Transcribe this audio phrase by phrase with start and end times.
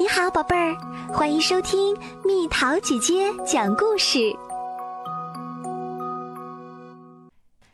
[0.00, 0.76] 你好，宝贝儿，
[1.12, 4.32] 欢迎收听蜜桃姐姐讲故事。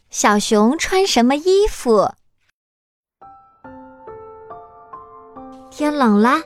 [0.08, 2.10] 小熊穿什么衣服？
[5.70, 6.40] 天冷了，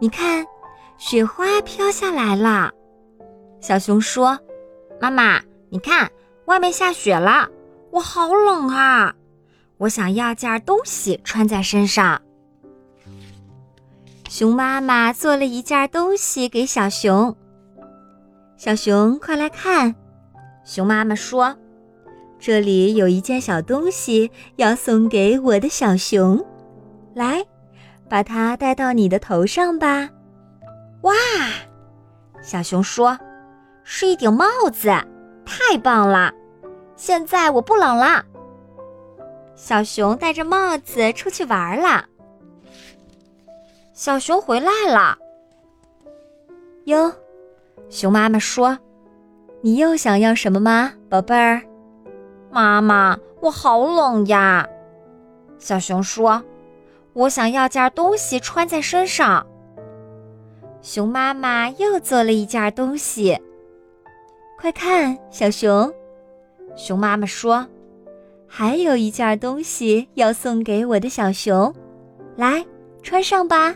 [0.00, 0.46] 你看，
[0.96, 2.70] 雪花飘下来了。
[3.60, 4.38] 小熊说
[5.02, 5.40] ：“妈妈，
[5.70, 6.08] 你看，
[6.44, 7.48] 外面下雪了，
[7.90, 9.12] 我好冷啊！
[9.78, 12.22] 我想要件东西穿在身上。”
[14.34, 17.36] 熊妈妈做了一件东西给小熊。
[18.56, 19.94] 小熊，快来看！
[20.64, 21.56] 熊妈妈说
[22.36, 26.44] ：“这里有一件小东西要送给我的小熊，
[27.14, 27.44] 来，
[28.08, 30.10] 把它戴到你的头上吧。”
[31.02, 31.12] 哇！
[32.42, 33.16] 小熊说
[33.84, 34.88] ：“是一顶帽子，
[35.46, 36.32] 太棒了！
[36.96, 38.24] 现在我不冷了。”
[39.54, 42.06] 小熊戴着帽子出去玩了。
[43.94, 45.16] 小熊回来了。
[46.86, 47.12] 哟，
[47.88, 48.76] 熊妈妈说
[49.62, 51.62] ：“你又想要什么吗，宝贝儿？”
[52.50, 54.68] 妈妈，我好冷呀。
[55.60, 56.42] 小熊说
[57.14, 59.46] ：“我想要件东西穿在身上。”
[60.82, 63.40] 熊妈妈又做了一件东西。
[64.58, 65.94] 快看，小熊！
[66.74, 67.64] 熊妈妈说
[68.48, 71.72] ：“还有一件东西要送给我的小熊，
[72.34, 72.66] 来，
[73.00, 73.72] 穿上吧。”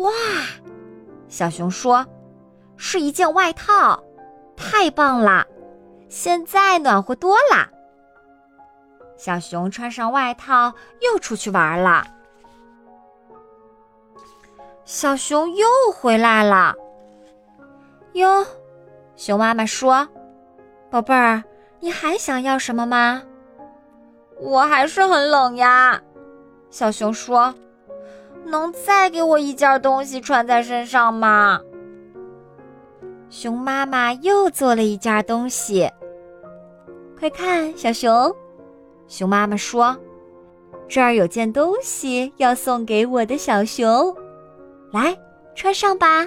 [0.00, 0.10] 哇，
[1.28, 2.06] 小熊说
[2.76, 4.02] ：“是一件外套，
[4.56, 5.46] 太棒了！
[6.08, 7.68] 现在暖和多啦。”
[9.18, 12.06] 小熊穿上外套，又出去玩了。
[14.86, 16.74] 小熊又回来了。
[18.14, 18.46] 哟，
[19.16, 20.08] 熊妈妈说
[20.90, 21.44] ：“宝贝儿，
[21.78, 23.22] 你还想要什么吗？”
[24.40, 26.00] 我还是很冷呀。
[26.70, 27.54] 小熊说。
[28.44, 31.60] 能再给我一件东西穿在身上吗？
[33.28, 35.88] 熊妈妈又做了一件东西。
[37.18, 38.34] 快看，小熊！
[39.06, 39.96] 熊妈妈说
[40.88, 44.14] ：“这儿有件东西要送给我的小熊，
[44.92, 45.16] 来
[45.54, 46.26] 穿上吧，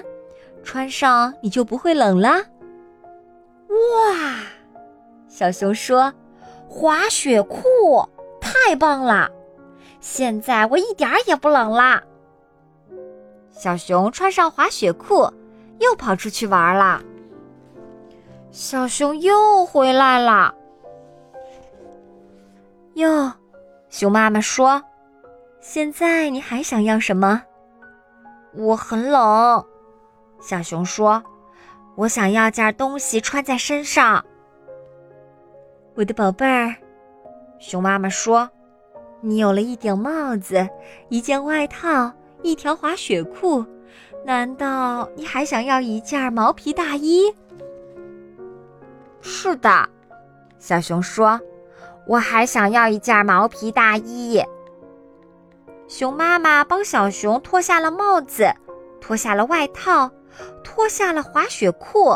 [0.62, 2.30] 穿上你就不会冷了。”
[3.68, 4.36] 哇！
[5.28, 6.12] 小熊说
[6.68, 8.08] ：“滑雪裤，
[8.40, 9.28] 太棒了！”
[10.04, 12.02] 现在我一点儿也不冷啦。
[13.50, 15.32] 小熊穿上滑雪裤，
[15.78, 17.02] 又跑出去玩了。
[18.50, 20.54] 小熊又回来了。
[22.96, 23.32] 哟，
[23.88, 24.82] 熊妈妈说
[25.62, 27.42] ：“现在你还想要什么？”
[28.52, 29.64] 我很冷。
[30.38, 31.24] 小熊说
[31.96, 34.22] ：“我想要件东西穿在身上。”
[35.96, 36.76] 我的宝贝儿，
[37.58, 38.50] 熊妈妈说。
[39.24, 40.68] 你有了一顶帽子，
[41.08, 42.12] 一件外套，
[42.42, 43.64] 一条滑雪裤，
[44.22, 47.34] 难道你还想要一件毛皮大衣？
[49.22, 49.88] 是的，
[50.58, 51.40] 小熊说
[52.06, 54.44] ：“我还想要一件毛皮大衣。”
[55.88, 58.52] 熊妈妈帮小熊脱下了帽子，
[59.00, 60.10] 脱下了外套，
[60.62, 62.14] 脱下了滑雪裤。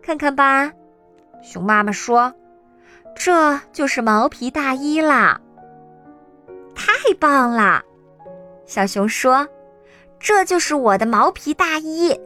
[0.00, 0.72] 看看吧，
[1.42, 2.32] 熊妈妈说
[3.16, 5.40] ：“这就是毛皮大衣啦。”
[7.10, 7.82] 太棒了，
[8.66, 9.48] 小熊说
[10.20, 12.16] ：“这就是我的毛皮大衣，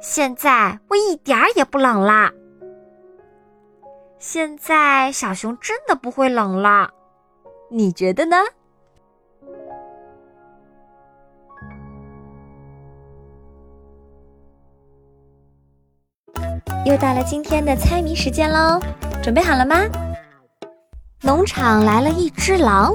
[0.00, 2.30] 现在我一点儿也不冷啦。”
[4.20, 6.88] 现在小熊真的不会冷了，
[7.68, 8.36] 你觉得呢？
[16.86, 18.80] 又到了今天的猜谜时间喽，
[19.20, 19.78] 准备好了吗？
[21.22, 22.94] 农场来了一只狼。